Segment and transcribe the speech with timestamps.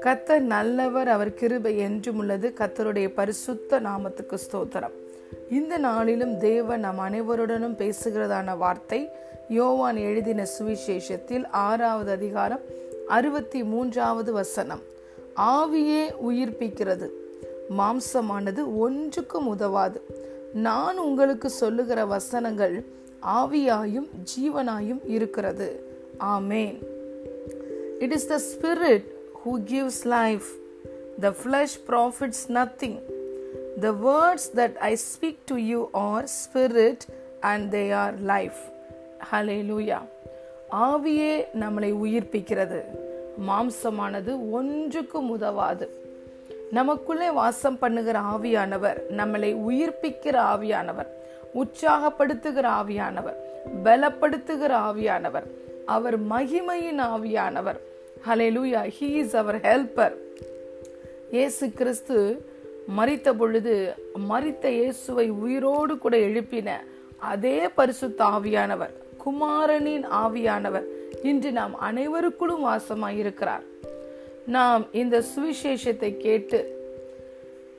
[0.00, 2.52] கத்தர் நல்லவர் அவர் கிருபை என்றும் உள்ளது.
[2.58, 4.92] கத்தருடைய பரிசுத்த நாமத்துக்கு ஸ்தோத்திரம்.
[5.50, 9.10] இந்த நாளிலும் தேவன் நம் அனைவருடனும் பேசுகிறதான வார்த்தை
[9.48, 12.60] யோவான் எழுதின சுவிசேஷத்தில் ஆறாவது அதிகாரம்
[13.08, 14.80] அறுபத்தி மூன்றாவது வசனம்.
[15.36, 17.08] ஆவியே உயிர்ப்பிக்கிறது
[17.78, 20.00] மாம்சமானது ஒன்றுக்கும் உதவாது.
[20.52, 22.96] நான் உங்களுக்கு சொல்லுகிற வசனங்கள்
[23.26, 25.82] ஆவியாயும் ஜீவனாயும் இருக்கிறது.
[26.20, 26.78] ஆமேன்.
[27.98, 29.04] It is the spirit
[29.44, 30.46] who gives life
[31.20, 32.98] the flesh profits nothing
[33.80, 36.98] the words that I speak to you are spirit
[37.40, 38.58] and they are life
[39.62, 39.98] hallelujah
[40.72, 42.82] ஆவியே நம்மளை உயிர்ப்பிக்கிறது.
[43.48, 45.90] மாம்சமானது ஒன்றுக்கும் உதவாது.
[46.70, 51.16] நமக்குள்ளே வாசம் பண்ணுகிற ஆவியானவர் நம்மளை உயிர்ப்பிக்கிற ஆவியானவர்.
[51.54, 53.36] உற்சாகப்படுத்துகிற ஆவியானவர்
[53.84, 55.42] பலப்படுத்துகிற ஆவியானவர்
[55.86, 57.76] அவர் மகிமையின் ஆவியானவர்.
[58.28, 60.12] ஹலெலூயா ஹீ இஸ் அவர் ஹெல்பர்
[61.30, 62.46] இயேசு கிறிஸ்து
[62.96, 63.94] மறித்த பொழுது
[64.30, 66.70] மறித்த இயேசுவை உயிரோடு கூட எழுப்பின
[67.16, 70.84] அதே பரிசுத்த ஆவியானவர் குமாரனின் ஆவியானவர்
[71.22, 73.62] இன்று நாம் அனைவருக்குள்ளும் வாசமாயிருக்கிறார்.
[74.46, 76.77] நாம் இந்த சுவிசேஷத்தை கேட்டு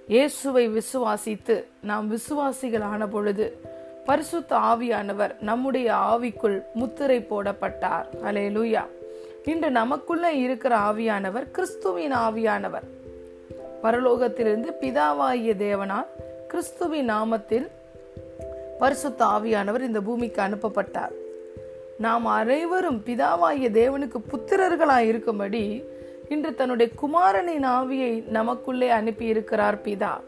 [0.10, 3.58] இயேசுவை விசுவாசித்து நாம் விசுவாசிகள் ஆன பொழுது
[4.06, 8.06] பரிசுத்த ஆவியானவர் நம்முடைய ஆவிக்குள் முத்திரை போடப்பட்டார்.
[8.24, 8.84] அலே லூயா
[9.46, 12.88] இன்று நமக்குள்ள இருக்கிற ஆவியானவர் கிறிஸ்துவின் ஆவியானவர்.
[13.84, 16.06] பரலோகத்திலிருந்து பிதாவாகிய தேவனால்
[16.48, 17.68] கிறிஸ்துவின் நாமத்தில்
[18.80, 21.16] பரிசுத்த ஆவியானவர் இந்த பூமிக்கு அனுப்பப்பட்டார்.
[22.00, 25.84] நாம் அனைவரும் பிதாவாகிய தேவனுக்கு புத்திரர்களாய் இருக்கும்படி
[26.30, 30.22] இன்று தன்னுடைய குமாரனின் ஆவியை நமக்குள்ளே அனுப்பி இருக்கிறார் பிதா.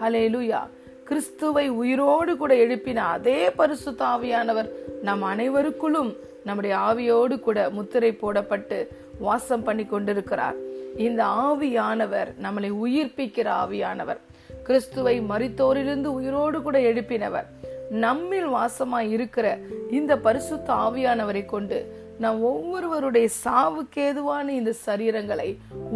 [0.00, 0.60] ஹலேலுயா
[1.04, 4.68] கிறிஸ்துவை உயிரோடு கூட எழுப்பின அதே பரிசுத்த ஆவியானவர்
[5.02, 8.86] நம் அனைவருக்குள்ளும் நம்முடைய ஆவியோடு கூட முத்திரை போடப்பட்டு
[9.18, 10.54] வாசம் பண்ணி கொண்டிருக்கிறார்.
[10.96, 14.18] இந்த ஆவியானவர் நம்மளை உயிர்ப்பிக்கிற ஆவியானவர்.
[14.62, 17.44] கிறிஸ்துவை மறித்தோரிலிருந்து உயிரோடு கூட எழுப்பினவர்.
[17.90, 19.58] நம்மில் வாசமாய் இருக்கிற
[19.90, 25.48] இந்த பரிசுத்த ஆவியானவரை கொண்டு நாம் ஒவ்வொருவருடைய சாவுக்கு ஏதுவான இந்த சரீரங்களை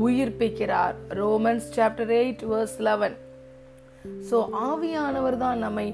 [0.04, 0.96] உயிர்ப்பிக்கிறார்.
[1.18, 3.16] Romans chapter eight verse eleven
[4.28, 4.38] so
[4.68, 5.86] ஆவியானவர் தான் நம்மை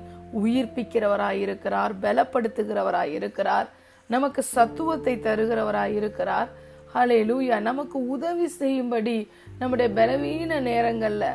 [0.43, 3.69] உயிர்ப்பிக்கிறவராய் இருக்கிறார் பலப்படுத்துகிறவராய் இருக்கிறார்
[4.11, 6.49] நமக்கு சத்துவத்தை தருகிறவராய் இருக்கிறார்.
[6.95, 9.17] ஹலே லூயா நமக்கு உதவி செய்யும்படி
[9.61, 11.27] நம்முடைய பலவீன நேரங்கள்ல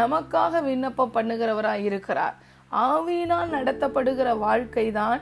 [0.00, 2.36] நமக்காக விண்ணப்பம் பண்ணுகிறவராய் இருக்கிறார்.
[2.88, 5.20] ஆவியினால் நடத்தப்படுகிற வாழ்க்கை தான்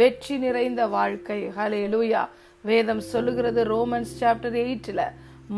[0.00, 1.40] வெற்றி நிறைந்த வாழ்க்கை.
[1.58, 2.22] ஹலே லூயா
[2.62, 5.04] வேதம் சொல்லுகிறது ரோமன்ஸ் சாப்டர் எயிட்டில்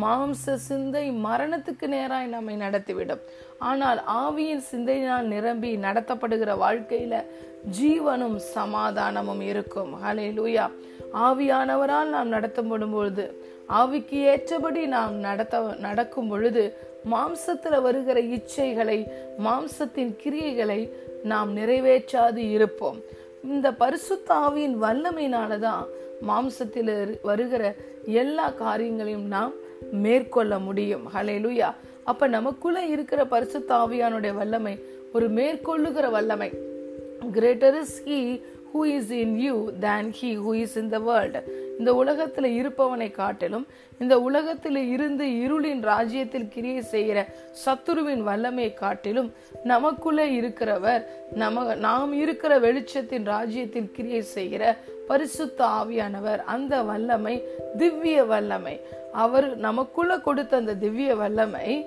[0.02, 3.22] மாம்ச சிந்தை மரணத்துக்கு நேராய் நம்மை நடத்திவிடும்.
[3.58, 7.14] ஆனால் ஆவியின் சிந்தையினால் நிரம்பி நடத்தப்படுகிற வாழ்க்கையில
[7.78, 9.90] ஜீவனும் சமாதானமும் இருக்கும்.
[10.04, 10.66] ஹலே லூயா
[11.14, 13.26] ஆவியானவரால் நாம் நடத்தப்படும் பொழுது
[13.68, 16.76] ஆவிக்கு ஏற்றபடி நாம் நடத்த நடக்கும் பொழுது
[17.10, 18.98] மாம்சத்துல வருகிற இச்சைகளை
[19.38, 20.80] மாம்சத்தின் கிரியைகளை
[21.22, 23.00] நாம் நிறைவேற்றாது இருப்போம்.
[23.44, 25.84] இந்த பரிசுத்த ஆவியின் வல்லமையினாலதான்
[26.28, 27.74] மாம்சத்தில் வருகிற
[28.04, 29.52] எல்லா காரியங்களையும் நாம்
[29.90, 31.08] மேற்கொள்ள முடியும்.
[31.14, 31.70] ஹலேலுயா
[32.04, 34.74] அப்ப நமக்குள்ள இருக்கிற பரிசு தாவியானுடைய வல்லமை
[35.12, 36.50] ஒரு மேற்கொள்ளுகிற வல்லமை.
[37.32, 38.40] Greater is he
[38.72, 41.38] who is in you than he who is in the world
[41.82, 43.66] இந்த உலகத்தில் இருப்பவனை காட்டிலும்
[43.98, 47.26] இந்த உலகத்தில் இருந்து இருளின் ராஜ்யத்தில் கிரியை செய்கிற
[47.64, 49.32] சத்துருவின் வல்லமையை காட்டிலும்
[49.64, 51.04] நமக்குள்ளே இருக்கிறவர்
[51.34, 54.76] நம நாம் இருக்கிற வெளிச்சத்தின் ராஜ்யத்தில் கிரியை செய்கிற
[55.08, 56.38] பரிசுத்த ஆவியானவர்.
[56.38, 57.42] அந்த வல்லமை
[57.78, 58.80] திவ்ய வல்லமை.
[59.12, 61.86] அவர் நமக்குள்ள கொடுத்த அந்த திவ்ய வல்லமை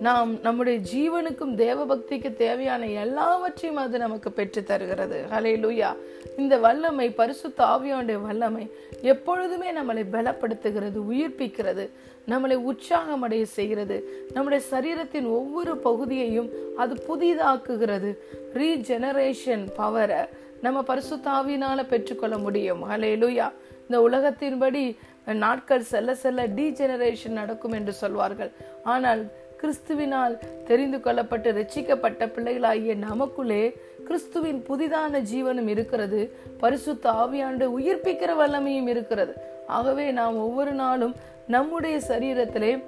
[0.00, 5.24] நாம் நம்முடைய ஜீவனுக்கும் தேவ பக்திக்கு தேவையான எல்லாவற்றையும் அது நமக்கு பெற்று தருகிறது.
[5.30, 5.96] ஹலே லூயா
[6.36, 8.70] இந்த வல்லமை பரிசுத்த ஆவியானுடைய வல்லமை
[9.02, 11.90] எப்பொழுதுமே நம்மளை பலப்படுத்துகிறது உயிர்ப்பிக்கிறது
[12.28, 14.26] நம்மளை உற்சாகம் அடைய செய்கிறது.
[14.32, 18.16] நம்முடைய சரீரத்தின் ஒவ்வொரு பகுதியையும் அது புதிதாக்குகிறது.
[18.54, 20.28] ரீஜெனரேஷன் பவரை
[20.62, 22.90] நம்ம பரிசுத்தாவினால பெற்றுக்கொள்ள முடியும்.
[22.90, 23.52] ஹலே லூயா
[23.88, 28.50] இந்த உலகத்தின்படி நாட்கள் செல்ல செல்ல டீஜெனரேஷன் நடக்கும் என்று சொல்வார்கள்.
[28.84, 29.30] ஆனால்
[29.62, 36.30] கிறிஸ்துவினால் தெரிந்து கொள்ளப்பட்டு ரட்சிக்கப்பட்ட பிள்ளைகளாகிய நமக்குள்ளே கிறிஸ்துவின் புதிதான ஜீவனும் இருக்கிறது.
[36.58, 39.34] பரிசுத்த ஆவியாண்டு உயிர்ப்பிக்கிற வல்லமையும் இருக்கிறது.
[39.66, 41.14] ஆகவே நாம் ஒவ்வொரு நாளும்
[41.46, 42.82] நம்முடைய சரீரத்திலே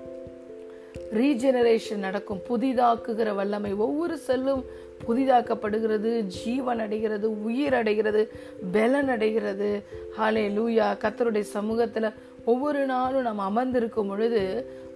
[1.15, 2.41] ரீஜெனரேஷன் நடக்கும்.
[2.49, 3.73] புதிதாக்குகிற வல்லமை.
[3.73, 4.65] ஒவ்வொரு செல்லும்
[5.09, 6.21] புதிதாக்கப்படுகிறது.
[6.21, 8.33] ஜீவன் அடைகிறது உயிர் அடைகிறது
[8.73, 9.83] பலன் அடைகிறது
[10.19, 12.11] ஹாலே லூயா கத்தருடைய சமூகத்தில்
[12.53, 14.43] ஒவ்வொரு நாளும் நாம் அமர்ந்திருக்கும் பொழுது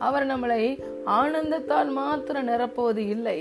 [0.06, 0.62] அவர் நம்மளை
[1.20, 3.38] ஆனந்தத்தால் மாத்திரம் நிரப்புவது இல்லை.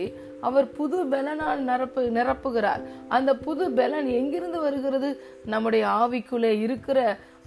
[0.48, 2.82] அவர் புது பலனால் நிரப்பு நிரப்புகிறார்.
[3.16, 5.10] அந்த புது பலன் எங்கிருந்து வருகிறது?
[5.54, 7.00] நம்முடைய ஆவிக்குள்ளே இருக்கிற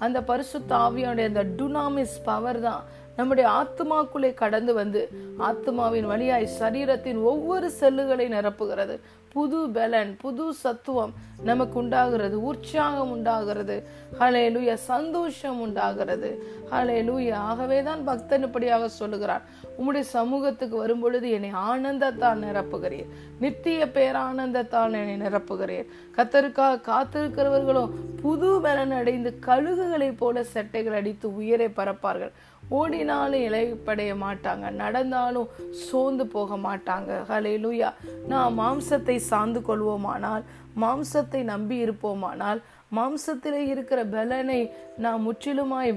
[0.04, 2.82] அந்த பரிசுத்த ஆவியானுடைய அந்த டுனாமிஸ் பவர் தான்
[3.18, 5.02] நம்முடைய ஆத்மாக்குள்ளே கடந்து வந்து
[5.48, 8.96] ஆத்மாவின் வழியாய் சரீரத்தின் ஒவ்வொரு செல்லுகளை நிரப்புகிறது.
[9.36, 11.12] புது பலன் புது சத்துவம்
[11.42, 13.76] நமக்கு உண்டாகிறது உற்சாகம் உண்டாகிறது.
[14.20, 16.30] ஹலே சந்தோஷம் உண்டாகிறது.
[16.70, 19.42] ஹலே ஆகவே தான் பக்தன் இப்படியாக சொல்லுகிறான்.
[19.78, 23.08] உம்முடைய சமூகத்துக்கு வரும் பொழுது என்னை ஆனந்தத்தால் நிரப்புகிறீர்.
[23.40, 25.86] நித்திய பேரானந்தத்தால் என்னை நிரப்புகிறீர்.
[26.16, 27.90] கத்தருக்காக காத்திருக்கிறவர்களும்
[28.22, 32.32] புது பலன் அடைந்து கழுகுகளைப் போல சட்டைகள் அடித்து உயிரை பறப்பார்கள்
[32.68, 37.10] ஓடினாலும் இழைப்படைய மாட்டாங்க நடந்தாலும் சோர்ந்து போக மாட்டாங்க.
[37.28, 37.90] ஹலே லூயா
[38.28, 40.42] நாம் மாம்சத்தை சார்ந்து கொள்வோமானால்
[40.80, 42.60] மாம்சத்தை நம்பி இருப்போமானால்
[42.96, 44.60] மாம்சத்திலே இருக்கிற பலனை
[44.96, 45.92] நாம் முற்றிலுமாய்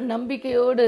[0.00, 0.84] நம்பிக்கையோடு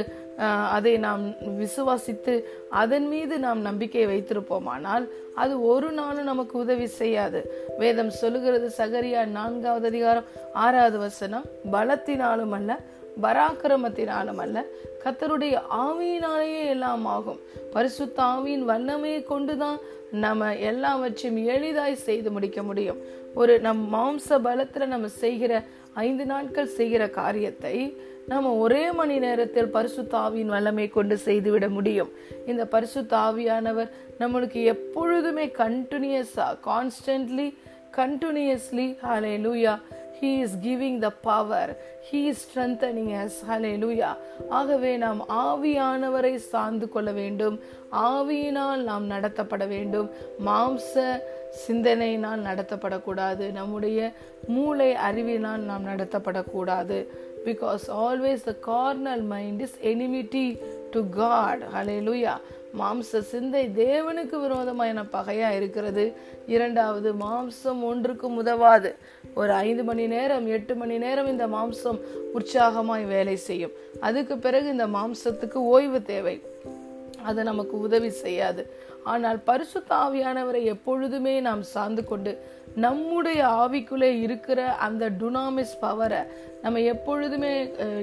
[0.71, 1.23] அதை நாம்
[1.61, 5.05] விசுவாசித்து அதன் மீது நாம் நம்பிக்கையை வைத்திருப்போமானால்
[5.35, 7.41] அது ஒரு நாளும் நமக்கு உதவி செய்யாது.
[7.79, 12.81] வேதம் சொல்லுகிறது சகரியா நான்காவது அதிகாரம் ஆறாவது வசனம் பலத்தினாலும் அல்ல
[13.23, 14.65] பராக்கிரமத்தினாலும் அல்ல
[15.05, 17.41] கத்தருடைய ஆவியினாலேயே எல்லாம் ஆகும்.
[17.73, 19.79] பரிசுத்த ஆவியின் வல்லமையை கொண்டுதான்
[20.11, 22.97] நம்ம எல்லாவற்றையும் எளிதாய் செய்து முடிக்க முடியும்.
[23.35, 25.63] ஒரு நம் மாம்ச பலத்துல நம்ம செய்கிற
[25.95, 27.97] ஐந்து நாட்கள் செய்கிற காரியத்தை
[28.27, 32.11] நம்ம ஒரே மணி நேரத்தில் பரிசுத்தாவியின் வல்லமை கொண்டு செய்துவிட முடியும்.
[32.47, 37.55] இந்த பரிசுத்தாவியானவர் நம்மளுக்கு எப்பொழுதுமே கண்டினியூஸாக constantly
[37.97, 38.87] continuously
[39.45, 39.81] hallelujah
[40.21, 41.73] he is giving the power
[42.11, 43.39] he is strengthening us
[43.85, 44.11] hallelujah
[44.49, 47.61] ஆகவே நாம் ஆவியானவரை சார்ந்து கொள்ள வேண்டும்.
[47.93, 50.11] ஆவியினால் நாம் நடத்தப்பட வேண்டும்.
[50.47, 51.21] மாம்ச
[51.67, 53.53] சிந்தனையினால் நடத்தப்படக்கூடாது.
[53.53, 54.13] நம்முடைய
[54.47, 56.99] மூளை அறிவினால் நாம் நடத்தப்படக்கூடாது.
[57.45, 60.59] Because always the carnal mind is enmity
[60.91, 61.63] to God
[62.09, 62.35] hallelujah
[62.81, 66.05] மாம்ச சிந்தை தேவனுக்கு விரோதமான பகையா இருக்கிறது.
[66.55, 68.91] இரண்டாவது மாம்சம் ஒன்றுக்கும் உதவாது.
[69.41, 72.01] ஒரு ஐந்து மணி நேரம் எட்டு மணி நேரம் இந்த மாம்சம்
[72.39, 73.77] உற்சாகமாய் வேலை செய்யும்.
[74.01, 76.37] அதுக்கு பிறகு இந்த மாம்சத்துக்கு ஓய்வு தேவை.
[77.29, 78.65] அது நமக்கு உதவி செய்யாது.
[79.13, 82.33] ஆனால் பரிசுத்த ஆவியானவரை எப்பொழுதுமே நாம் சார்ந்து கொண்டு
[82.85, 86.23] நம்முடைய ஆவிக்குள்ளே இருக்கிற அந்த டுனாமிஸ் பவரை
[86.63, 87.53] நம்ம எப்பொழுதுமே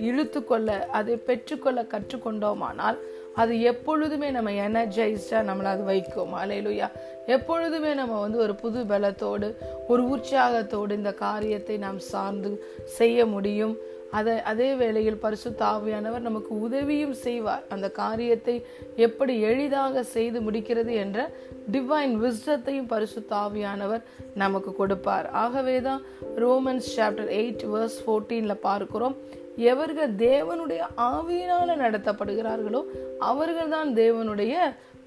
[0.09, 2.97] இழுத்து கொள்ள அதை பெற்றுக்கொள்ள கற்றுக்கொண்டோமானால்
[3.35, 6.33] அது எப்பொழுதுமே நம்ம எனர்ஜைஸ்டாக நம்மளை அது வைக்கும்.
[6.35, 6.89] அலையிலுயா
[7.25, 9.55] எப்பொழுதுமே நம்ம வந்து ஒரு புது பலத்தோடு
[9.87, 12.51] ஒரு உற்சாகத்தோடு இந்த காரியத்தை நாம் சார்ந்து
[12.83, 13.75] செய்ய முடியும்.
[14.11, 17.63] அதை அதே வேளையில் பரிசு தாவியானவர் நமக்கு உதவியும் செய்வார்.
[17.69, 18.65] அந்த காரியத்தை
[18.95, 21.29] எப்படி எளிதாக செய்து முடிக்கிறது என்ற
[21.71, 24.03] டிவைன் விஸ்டத்தையும் பரிசு தாவியானவர்
[24.35, 25.29] நமக்கு கொடுப்பார்.
[25.29, 26.03] ஆகவே தான்
[26.35, 29.17] ரோமன்ஸ் சாப்டர் எயிட் வேர்ஸ் ஃபோர்டீனில் பார்க்கிறோம்.
[29.57, 32.83] எவர்கள் தேவனுடைய ஆவியினால நடத்தப்படுகிறார்களோ
[33.19, 34.53] அவர்கள் தான் தேவனுடைய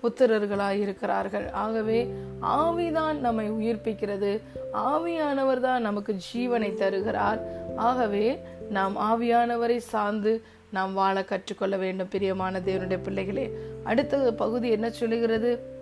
[0.02, 4.40] புத்திரர்களாய் இருக்கிறார்கள் ஆகவே ஆவிதான் நம்மை உயிர்ப்பிக்கிறது.
[4.72, 7.40] ஆவியானவர் தான் நமக்கு ஜீவனை தருகிறார்.
[7.76, 8.40] ஆகவே
[8.70, 13.58] நாம் ஆவியானவரை சார்ந்து நாம் வாழ கற்றுக்கொள்ள வேண்டும் பிரியமான தேவனுடைய பிள்ளைகளே.
[13.84, 15.75] அடுத்த பகுதி என்ன சொல்லுகிறது?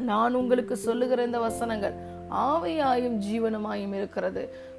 [0.00, 1.92] நான் உங்களுக்கு சொல்லுகிற இந்த வசனங்கள்
[2.30, 4.72] ஆவையாயும் ஜீவனமாயும் இருக்கிறது.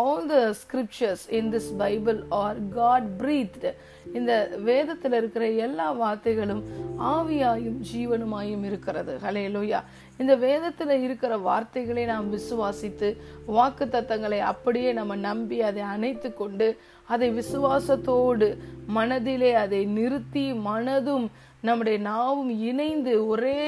[0.00, 3.66] All the scriptures in this Bible are God breathe
[4.12, 6.62] இந்த வேதத்தில் இருக்கிற எல்லா வார்த்தைகளும்
[7.10, 9.80] ஆவியாயும் ஜீவனுமாயும் இருக்கிறது ஹலே லோயா
[10.18, 13.08] இந்த வேதத்தில் இருக்கிற வார்த்தைகளை நாம் விசுவாசித்து
[13.46, 16.68] வாக்கு தத்தங்களை அப்படியே நம்ம நம்பி அதை அணைத்து கொண்டு
[17.08, 18.48] அதை விசுவாசத்தோடு
[18.88, 21.26] மனதிலே அதை நிறுத்தி மனதும்
[21.64, 23.60] நம்முடைய நாவும் இணைந்து ஒரே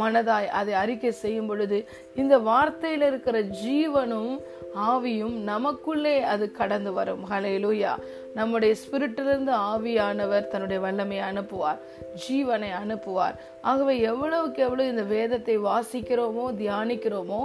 [0.00, 1.78] மனதாய் அதை அறிக்கை செய்யும் பொழுது
[2.14, 4.32] இந்த வார்த்தையில் இருக்கிற ஜீவனும்
[4.90, 7.22] ஆவியும் நமக்குள்ளே அது கடந்து வரும்.
[7.30, 7.92] ஹலையிலூயா
[8.38, 11.78] நம்முடைய ஸ்பிரிட்டிலிருந்து ஆவியானவர் தன்னுடைய வல்லமையை அனுப்புவார்
[12.24, 13.36] ஜீவனை அனுப்புவார்.
[13.70, 17.40] ஆகவே எவ்வளவுக்கு எவ்வளவு இந்த வேதத்தை வாசிக்கிறோமோ தியானிக்கிறோமோ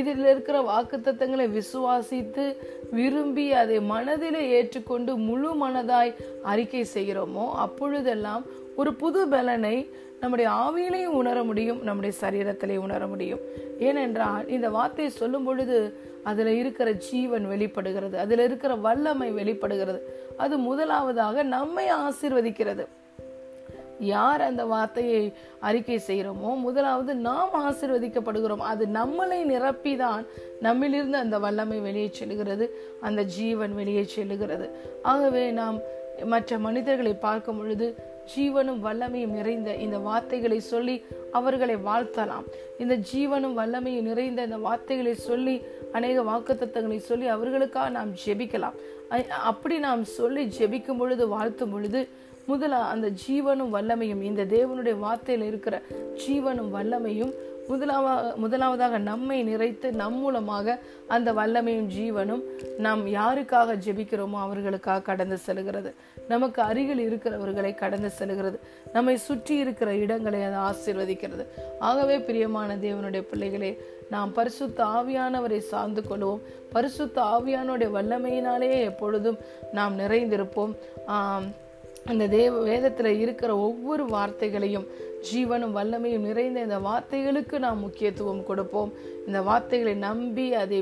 [0.00, 2.44] இதில் இருக்கிற வாக்குத்தத்தங்களை விசுவாசித்து
[2.90, 6.14] விரும்பி அதை மனதிலே ஏற்றுக்கொண்டு முழு மனதாய்
[6.52, 8.44] அறிக்கை செய்கிறோமோ அப்பொழுதெல்லாம்
[8.76, 9.76] ஒரு புது பலனை
[10.20, 13.40] நம்முடைய ஆவியிலையும் உணர முடியும் நம்முடைய சரீரத்திலையும் உணர முடியும்.
[13.78, 15.78] ஏனென்றால் இந்த வார்த்தையை சொல்லும் பொழுது
[16.22, 20.00] அதுல இருக்கிற ஜீவன் வெளிப்படுகிறது அதுல இருக்கிற வல்லமை வெளிப்படுகிறது.
[20.36, 22.86] அது முதலாவதாக நம்மை ஆசிர்வதிக்கிறது.
[24.00, 28.64] யார் அந்த வார்த்தையை அறிக்கை செய்கிறோமோ முதலாவது நாம் ஆசிர்வதிக்கப்படுகிறோம்.
[28.72, 30.24] அது நம்மளை நிரப்பி தான்
[30.62, 32.66] நம்மிலிருந்து அந்த வல்லமை வெளியே செல்கிறது
[33.00, 34.68] அந்த ஜீவன் வெளியே செல்லுகிறது.
[35.02, 35.78] ஆகவே நாம்
[36.24, 42.46] மற்ற மனிதர்களை பார்க்கும் பொழுது ஜீவனும் வல்லமையும் நிறைந்த இந்த வார்த்தைகளை சொல்லி அவர்களை வாழ்த்தலாம்.
[42.78, 48.76] இந்த ஜீவனும் வல்லமையும் நிறைந்த இந்த வார்த்தைகளை சொல்லி அநேக வாக்குத்தத்தங்களை சொல்லி அவர்களுக்காக நாம் ஜெபிக்கலாம்.
[49.28, 52.08] அப்படி நாம் சொல்லி ஜெபிக்கும் பொழுது வாழ்த்தும் பொழுது
[52.46, 55.82] முதலா அந்த ஜீவனும் வல்லமையும் இந்த தேவனுடைய வார்த்தையில் இருக்கிற
[56.14, 57.32] ஜீவனும் வல்லமையும்
[57.68, 60.78] முதலாவாக முதலாவதாக நம்மை நிறைத்து நம் மூலமாக
[61.14, 62.42] அந்த வல்லமையும் ஜீவனும்
[62.78, 65.94] நாம் யாருக்காக ஜெபிக்கிறோமோ அவர்களுக்காக கடந்து செல்கிறது.
[66.28, 68.60] நமக்கு அருகில் இருக்கிறவர்களை கடந்து செல்கிறது.
[68.92, 71.46] நம்மை சுற்றி இருக்கிற இடங்களை அது ஆசீர்வதிக்கிறது.
[71.78, 73.72] ஆகவே பிரியமான தேவனுடைய பிள்ளைகளே
[74.10, 76.42] நாம் பரிசுத்த ஆவியானவரை சார்ந்து கொள்வோம்.
[76.72, 79.38] பரிசுத்த ஆவியானுடைய வல்லமையினாலே எப்பொழுதும்
[79.72, 80.74] நாம் நிறைந்திருப்போம்.
[82.10, 84.86] அந்த தேவ வேதத்துல இருக்கிற ஒவ்வொரு வார்த்தைகளையும்
[85.32, 88.92] ஜீவனும் வல்லமையும் நிறைந்த இந்த வார்த்தைகளுக்கு நாம் முக்கியத்துவம் கொடுப்போம்.
[89.26, 90.80] இந்த வார்த்தைகளை நம்பி அதை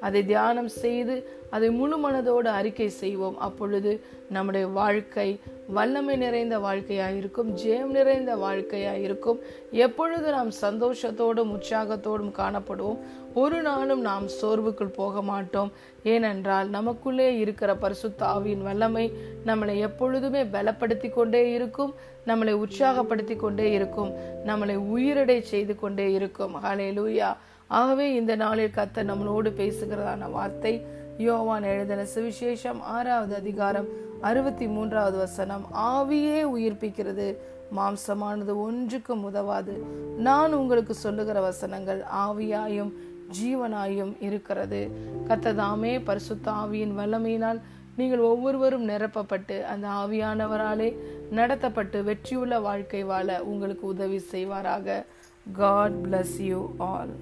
[0.00, 1.16] அதை தியானம் செய்து
[1.50, 3.38] அதை முழு மனதோடு அறிக்கை செய்வோம்.
[3.38, 3.92] அப்பொழுது
[4.30, 9.38] நம்முடைய வாழ்க்கை வல்லமை நிறைந்த வாழ்க்கையாக இருக்கும் ஜெயம் நிறைந்த வாழ்க்கையாக இருக்கும்
[9.70, 12.98] எப்பொழுது நாம் சந்தோஷத்தோடும் உற்சாகத்தோடும் காணப்படுவோம்
[13.34, 15.72] ஒரு நாளும் நாம் சோர்வுக்குள் போக மாட்டோம்.
[16.02, 19.12] ஏனென்றால் நமக்குள்ளே இருக்கிற பரிசுத்தாவியின் வல்லமை
[19.46, 21.94] நம்மளை எப்பொழுதுமே பலப்படுத்தி கொண்டே இருக்கும்
[22.26, 24.12] நம்மளை உற்சாகப்படுத்தி கொண்டே இருக்கும்
[24.46, 26.54] நம்மளை உயிரடை செய்து கொண்டே இருக்கும்.
[26.64, 27.36] ஹalleluya.
[27.68, 30.86] ஆகவே இந்த நாளில் கர்த்தர் நம்மளோடு பேசுகிறதான வார்த்தை
[31.18, 33.88] யோவான் எழுதின சுவிசேஷம் ஆறாவது அதிகாரம்
[34.20, 35.64] அறுபத்தி மூன்றாவது வசனம்.
[35.74, 37.36] ஆவியே உயிர்ப்பிக்கிறது
[37.76, 39.84] மாம்சமானது ஒன்றுக்கும் உதவாது.
[40.18, 42.92] நான் உங்களுக்கு சொல்லுகிற வசனங்கள் ஆவியாயும்
[43.40, 44.90] ஜீவனாயும் இருக்கிறது.
[45.28, 47.60] கத்ததாமே பரிசுத்த ஆவியின் வல்லமையினால்
[47.96, 50.96] நீங்கள் ஒவ்வொருவரும் நிரப்பப்பட்டு அந்த ஆவியானவராலே
[51.34, 55.04] நடத்தப்பட்டு வெற்றியுள்ள வாழ்க்கை வாழ உங்களுக்கு உதவி செய்வாராக.
[55.52, 57.14] God bless you all